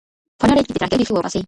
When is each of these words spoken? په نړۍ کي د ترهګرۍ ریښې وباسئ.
په 0.39 0.45
نړۍ 0.49 0.61
کي 0.65 0.71
د 0.73 0.75
ترهګرۍ 0.77 0.97
ریښې 0.99 1.13
وباسئ. 1.15 1.39